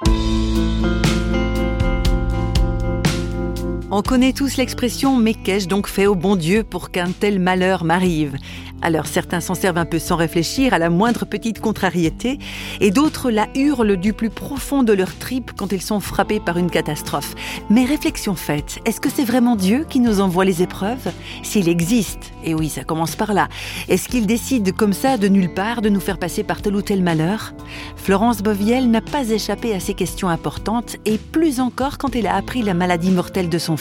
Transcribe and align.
Música 0.00 1.11
On 3.94 4.00
connaît 4.00 4.32
tous 4.32 4.56
l'expression 4.56 5.18
Mais 5.18 5.34
qu'ai-je 5.34 5.68
donc 5.68 5.86
fait 5.86 6.06
au 6.06 6.14
bon 6.14 6.34
Dieu 6.34 6.64
pour 6.64 6.90
qu'un 6.90 7.10
tel 7.10 7.38
malheur 7.38 7.84
m'arrive? 7.84 8.38
Alors 8.80 9.06
certains 9.06 9.40
s'en 9.40 9.54
servent 9.54 9.78
un 9.78 9.84
peu 9.84 10.00
sans 10.00 10.16
réfléchir 10.16 10.74
à 10.74 10.78
la 10.78 10.90
moindre 10.90 11.24
petite 11.24 11.60
contrariété, 11.60 12.38
et 12.80 12.90
d'autres 12.90 13.30
la 13.30 13.46
hurlent 13.54 13.96
du 13.96 14.12
plus 14.12 14.28
profond 14.28 14.82
de 14.82 14.92
leur 14.92 15.16
tripes 15.16 15.52
quand 15.56 15.70
ils 15.70 15.82
sont 15.82 16.00
frappés 16.00 16.40
par 16.40 16.58
une 16.58 16.68
catastrophe. 16.68 17.36
Mais 17.70 17.84
réflexion 17.84 18.34
faite, 18.34 18.80
est-ce 18.84 19.00
que 19.00 19.08
c'est 19.08 19.24
vraiment 19.24 19.54
Dieu 19.54 19.86
qui 19.88 20.00
nous 20.00 20.20
envoie 20.20 20.44
les 20.44 20.62
épreuves? 20.62 21.12
S'il 21.44 21.68
existe, 21.68 22.32
et 22.42 22.54
oui, 22.54 22.68
ça 22.68 22.82
commence 22.82 23.14
par 23.14 23.34
là, 23.34 23.48
est-ce 23.88 24.08
qu'il 24.08 24.26
décide 24.26 24.74
comme 24.74 24.94
ça 24.94 25.16
de 25.16 25.28
nulle 25.28 25.54
part 25.54 25.80
de 25.80 25.88
nous 25.88 26.00
faire 26.00 26.18
passer 26.18 26.42
par 26.42 26.60
tel 26.60 26.74
ou 26.74 26.82
tel 26.82 27.04
malheur? 27.04 27.54
Florence 27.94 28.42
Boviel 28.42 28.90
n'a 28.90 29.00
pas 29.00 29.30
échappé 29.30 29.74
à 29.74 29.80
ces 29.80 29.94
questions 29.94 30.28
importantes, 30.28 30.96
et 31.04 31.18
plus 31.18 31.60
encore 31.60 31.98
quand 31.98 32.16
elle 32.16 32.26
a 32.26 32.34
appris 32.34 32.62
la 32.62 32.74
maladie 32.74 33.12
mortelle 33.12 33.48
de 33.48 33.58
son 33.58 33.76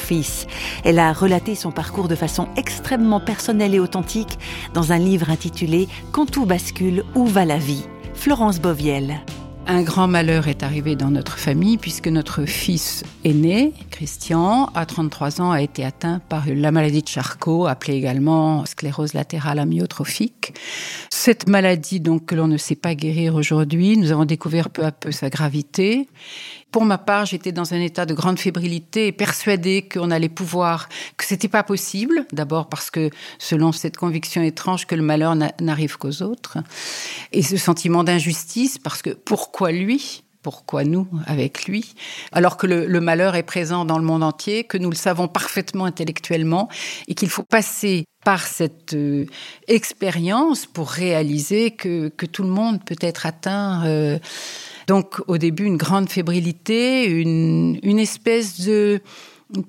Elle 0.84 1.00
a 1.00 1.14
relaté 1.14 1.55
son 1.55 1.72
parcours 1.72 2.08
de 2.08 2.16
façon 2.16 2.48
extrêmement 2.58 3.20
personnelle 3.20 3.76
et 3.76 3.80
authentique 3.80 4.40
dans 4.73 4.92
un 4.92 4.98
livre 4.98 5.30
intitulé 5.30 5.88
Quand 6.12 6.26
tout 6.26 6.46
bascule, 6.46 7.04
où 7.16 7.26
va 7.26 7.46
la 7.46 7.58
vie? 7.58 7.86
Florence 8.14 8.59
Boviel. 8.59 9.22
Un 9.68 9.84
grand 9.84 10.08
malheur 10.08 10.48
est 10.48 10.64
arrivé 10.64 10.96
dans 10.96 11.12
notre 11.12 11.38
famille 11.38 11.78
puisque 11.78 12.08
notre 12.08 12.46
fils 12.46 13.04
aîné, 13.24 13.74
Christian, 13.92 14.66
à 14.74 14.86
33 14.86 15.40
ans, 15.40 15.52
a 15.52 15.62
été 15.62 15.86
atteint 15.86 16.20
par 16.30 16.46
la 16.48 16.72
maladie 16.72 17.04
de 17.04 17.08
Charcot, 17.08 17.68
appelée 17.68 17.94
également 17.94 18.66
sclérose 18.66 19.14
latérale 19.14 19.60
amyotrophique. 19.60 20.54
Cette 21.10 21.48
maladie, 21.48 22.00
donc, 22.00 22.26
que 22.26 22.36
l'on 22.36 22.48
ne 22.48 22.58
sait 22.58 22.76
pas 22.76 22.96
guérir 22.96 23.36
aujourd'hui, 23.36 23.98
nous 23.98 24.12
avons 24.12 24.26
découvert 24.26 24.72
peu 24.72 24.84
à 24.84 24.92
peu 24.92 25.12
sa 25.12 25.30
gravité. 25.30 26.08
Pour 26.72 26.86
ma 26.86 26.98
part, 26.98 27.26
j'étais 27.26 27.52
dans 27.52 27.73
un 27.73 27.82
état 27.82 28.06
de 28.06 28.14
grande 28.14 28.40
fébrilité 28.40 29.08
et 29.08 29.12
persuadée 29.12 29.88
qu'on 29.88 30.09
allait 30.09 30.30
pouvoir, 30.30 30.88
que 31.18 31.25
c'était 31.25 31.50
pas 31.50 31.64
possible. 31.64 32.25
D'abord 32.31 32.70
parce 32.70 32.90
que, 32.90 33.09
selon 33.40 33.73
cette 33.73 33.98
conviction 33.98 34.42
étrange 34.42 34.88
que 34.88 34.96
le 34.96 35.03
malheur 35.03 35.36
n'arrive 35.36 35.98
qu'aux 35.98 36.22
autres. 36.22 36.58
Et 37.34 37.42
ce 37.42 37.58
sentiment 37.58 38.06
d'injustice 38.06 38.80
parce 38.80 39.02
que 39.02 39.09
pourquoi 39.09 39.50
lui? 39.71 40.23
pourquoi 40.41 40.83
nous 40.83 41.07
avec 41.25 41.66
lui, 41.66 41.94
alors 42.31 42.57
que 42.57 42.67
le, 42.67 42.99
malheur 42.99 43.35
est 43.35 43.44
présent 43.44 43.85
dans 43.85 43.97
le 43.97 44.03
monde 44.03 44.23
entier, 44.23 44.63
que 44.63 44.77
nous 44.77 44.89
le 44.89 44.95
savons 44.95 45.27
parfaitement 45.27 45.85
intellectuellement, 45.85 46.67
et 47.07 47.13
qu'il 47.13 47.30
faut 47.30 47.44
passer 47.44 48.05
par 48.25 48.45
cette 48.45 48.94
euh, 48.94 49.25
expérience 49.67 50.66
pour 50.66 50.89
réaliser 50.89 51.72
que, 51.72 52.09
tout 52.09 52.44
le 52.44 52.49
monde 52.49 52.83
peut 52.83 52.95
être 53.02 53.25
atteint. 53.25 53.85
Euh, 53.85 54.19
donc 54.88 55.19
au 55.27 55.38
début, 55.38 55.66
une 55.66 55.77
grande 55.77 56.09
fébrilité, 56.09 57.05
une, 57.05 57.79
une 57.83 57.99
espèce 57.99 58.61
de 58.61 59.02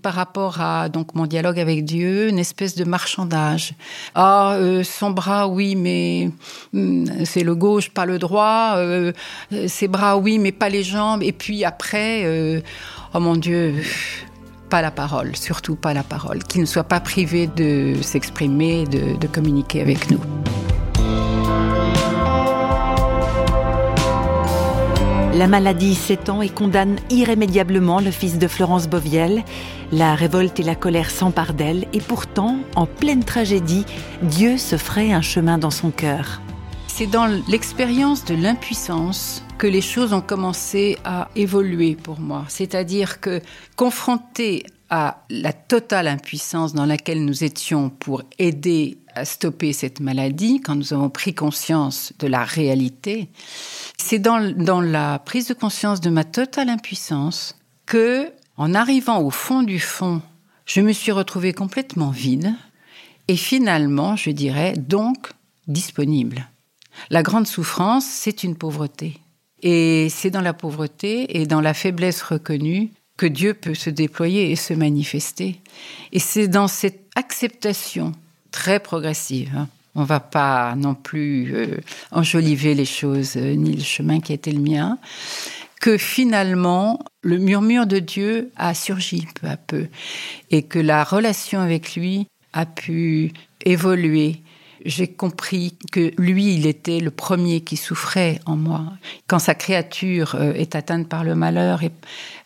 par 0.03 0.15
rapport 0.15 0.61
à 0.61 0.89
donc 0.89 1.15
mon 1.15 1.27
dialogue 1.27 1.59
avec 1.59 1.85
Dieu, 1.85 2.29
une 2.29 2.39
espèce 2.39 2.75
de 2.75 2.85
marchandage. 2.85 3.75
Ah, 4.15 4.55
euh, 4.55 4.83
son 4.83 5.11
bras, 5.11 5.49
oui, 5.49 5.77
mais 5.77 6.31
hmm, 6.73 7.25
c'est 7.25 7.43
le 7.43 7.55
gauche, 7.55 7.91
pas 7.91 8.07
le 8.07 8.19
droit. 8.19 8.75
Euh, 8.77 9.13
ses 9.67 9.89
bras, 9.89 10.17
oui, 10.17 10.39
mais 10.39 10.53
pas 10.53 10.69
les 10.69 10.83
jambes. 10.83 11.23
Et 11.23 11.33
puis 11.33 11.65
après, 11.65 12.23
euh, 12.25 12.61
oh 13.15 13.21
mon 13.21 13.37
Dieu, 13.37 13.75
pas 14.71 14.83
la 14.83 14.91
parole, 14.91 15.37
surtout 15.37 15.77
pas 15.77 15.95
la 15.95 16.03
parole. 16.03 16.43
Qu'il 16.45 16.61
ne 16.61 16.67
soit 16.67 16.85
pas 16.85 17.01
privé 17.01 17.47
de 17.47 17.95
s'exprimer, 18.03 18.85
de, 18.85 19.17
de 19.19 19.27
communiquer 19.27 19.81
avec 19.81 20.11
nous. 20.11 20.21
La 25.43 25.49
maladie 25.49 25.97
s'étend 25.97 26.41
et 26.41 26.49
condamne 26.49 27.01
irrémédiablement 27.11 27.99
le 27.99 28.13
fils 28.13 28.39
de 28.39 28.47
Florence 28.47 28.87
Boviel. 28.87 29.43
La 29.91 30.15
révolte 30.15 30.61
et 30.61 30.63
la 30.63 30.77
colère 30.77 31.11
s'emparent 31.11 31.55
d'elle 31.55 31.89
et 31.93 31.99
pourtant, 31.99 32.59
en 32.77 32.87
pleine 32.87 33.25
tragédie, 33.25 33.85
Dieu 34.23 34.57
se 34.57 34.77
ferait 34.77 35.13
un 35.13 35.21
chemin 35.21 35.59
dans 35.59 35.73
son 35.73 35.91
cœur. 35.91 36.41
C'est 36.87 37.09
dans 37.09 37.27
l'expérience 37.49 38.25
de 38.25 38.37
l'impuissance 38.37 39.43
que 39.59 39.67
les 39.67 39.81
choses 39.81 40.13
ont 40.13 40.21
commencé 40.21 40.97
à 41.05 41.29
évoluer 41.35 41.97
pour 41.97 42.21
moi. 42.21 42.45
C'est-à-dire 42.47 43.19
que 43.19 43.41
confronté 43.75 44.65
à 44.95 45.25
la 45.31 45.55
totale 45.55 46.07
impuissance 46.07 46.75
dans 46.75 46.85
laquelle 46.85 47.25
nous 47.25 47.45
étions 47.45 47.89
pour 47.89 48.23
aider 48.39 48.99
à 49.15 49.25
stopper 49.25 49.73
cette 49.73 50.01
maladie, 50.01 50.61
quand 50.61 50.77
nous 50.77 50.93
avons 50.93 51.09
pris 51.09 51.35
conscience 51.35 52.13
de 52.19 52.27
la 52.27 52.45
réalité, 52.45 53.31
c'est 53.97 54.19
dans, 54.19 54.53
dans 54.55 54.83
la 54.83 55.19
prise 55.19 55.49
de 55.49 55.55
conscience 55.55 56.03
de 56.03 56.11
ma 56.11 56.25
totale 56.25 56.69
impuissance 56.69 57.57
que, 57.87 58.31
en 58.59 58.75
arrivant 58.75 59.23
au 59.23 59.31
fond 59.31 59.63
du 59.63 59.81
fond, 59.81 60.21
je 60.67 60.83
me 60.83 60.93
suis 60.93 61.11
retrouvée 61.11 61.55
complètement 61.55 62.11
vide 62.11 62.53
et 63.29 63.37
finalement, 63.37 64.15
je 64.15 64.31
dirais, 64.31 64.75
donc 64.77 65.31
disponible. 65.69 66.47
La 67.09 67.23
grande 67.23 67.47
souffrance, 67.47 68.05
c'est 68.05 68.45
une 68.45 68.57
pauvreté. 68.57 69.19
Et 69.63 70.09
c'est 70.11 70.31
dans 70.31 70.43
la 70.43 70.53
pauvreté 70.53 71.41
et 71.41 71.47
dans 71.47 71.63
la 71.63 71.73
faiblesse 71.73 72.21
reconnue 72.21 72.91
que 73.17 73.27
Dieu 73.27 73.55
peut 73.55 73.75
se 73.75 73.91
déployer 73.91 74.51
et 74.51 74.57
se 74.57 74.75
manifester. 74.75 75.61
Et 76.13 76.19
c'est 76.19 76.49
dans 76.49 76.69
cette 76.69 77.01
acceptation 77.15 78.13
très 78.51 78.81
progressive, 78.81 79.51
hein, 79.57 79.69
on 79.95 80.05
va 80.05 80.21
pas 80.21 80.75
non 80.77 80.95
plus 80.95 81.55
euh, 81.55 81.79
enjoliver 82.11 82.75
les 82.75 82.85
choses 82.85 83.37
euh, 83.37 83.55
ni 83.55 83.75
le 83.75 83.83
chemin 83.83 84.21
qui 84.21 84.33
était 84.33 84.53
le 84.53 84.61
mien, 84.61 84.99
que 85.81 85.99
finalement 85.99 87.01
le 87.23 87.39
murmure 87.39 87.87
de 87.87 87.99
Dieu 87.99 88.51
a 88.57 88.73
surgi 88.75 89.27
peu 89.41 89.49
à 89.49 89.57
peu 89.57 89.89
et 90.51 90.63
que 90.63 90.79
la 90.79 91.05
relation 91.05 91.61
avec 91.61 91.95
lui 91.95 92.27
a 92.53 92.67
pu 92.67 93.33
évoluer 93.65 94.41
j'ai 94.85 95.07
compris 95.07 95.77
que 95.91 96.13
lui, 96.19 96.55
il 96.55 96.67
était 96.67 97.01
le 97.01 97.11
premier 97.11 97.61
qui 97.61 97.77
souffrait 97.77 98.41
en 98.47 98.57
moi. 98.57 98.85
Quand 99.27 99.39
sa 99.39 99.55
créature 99.55 100.35
euh, 100.35 100.53
est 100.55 100.75
atteinte 100.75 101.09
par 101.09 101.25
le 101.25 101.35
malheur 101.35 101.81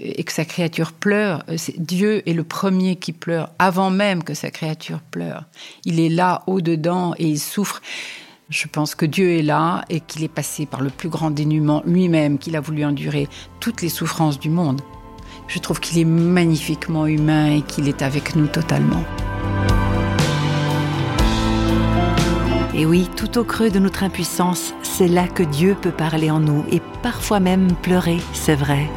et, 0.00 0.24
que 0.24 0.32
sa 0.32 0.44
créature 0.44 0.92
pleure, 0.92 1.44
euh, 1.48 1.56
Dieu 1.78 2.28
est 2.28 2.32
le 2.32 2.44
premier 2.44 2.96
qui 2.96 3.12
pleure 3.12 3.50
avant 3.58 3.90
même 3.90 4.22
que 4.22 4.34
sa 4.34 4.50
créature 4.50 5.00
pleure. 5.00 5.44
Il 5.84 6.00
est 6.00 6.08
là, 6.08 6.42
au-dedans, 6.46 7.14
et 7.18 7.26
il 7.26 7.38
souffre. 7.38 7.80
Je 8.48 8.68
pense 8.68 8.94
que 8.94 9.06
Dieu 9.06 9.38
est 9.38 9.42
là 9.42 9.84
et 9.88 10.00
qu'il 10.00 10.22
est 10.22 10.28
passé 10.28 10.66
par 10.66 10.80
le 10.80 10.90
plus 10.90 11.08
grand 11.08 11.30
dénuement 11.30 11.82
lui-même, 11.84 12.38
qu'il 12.38 12.56
a 12.56 12.60
voulu 12.60 12.84
endurer 12.84 13.28
toutes 13.60 13.82
les 13.82 13.88
souffrances 13.88 14.38
du 14.38 14.50
monde. 14.50 14.80
Je 15.48 15.58
trouve 15.58 15.80
qu'il 15.80 15.98
est 15.98 16.04
magnifiquement 16.04 17.06
humain 17.06 17.56
et 17.56 17.62
qu'il 17.62 17.88
est 17.88 18.02
avec 18.02 18.36
nous 18.36 18.46
totalement. 18.46 19.04
Et 22.78 22.84
oui, 22.84 23.08
tout 23.16 23.38
au 23.38 23.44
creux 23.44 23.70
de 23.70 23.78
notre 23.78 24.02
impuissance, 24.02 24.74
c'est 24.82 25.08
là 25.08 25.26
que 25.28 25.42
Dieu 25.42 25.74
peut 25.80 25.90
parler 25.90 26.30
en 26.30 26.40
nous 26.40 26.62
et 26.70 26.82
parfois 27.02 27.40
même 27.40 27.72
pleurer, 27.72 28.18
c'est 28.34 28.54
vrai. 28.54 28.90